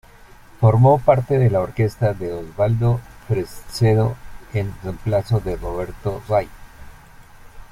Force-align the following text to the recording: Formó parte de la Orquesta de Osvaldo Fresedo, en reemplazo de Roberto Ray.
Formó 0.59 0.97
parte 0.97 1.37
de 1.37 1.51
la 1.51 1.59
Orquesta 1.61 2.15
de 2.15 2.33
Osvaldo 2.33 2.99
Fresedo, 3.27 4.15
en 4.51 4.73
reemplazo 4.83 5.41
de 5.41 5.55
Roberto 5.57 6.23
Ray. 6.27 6.49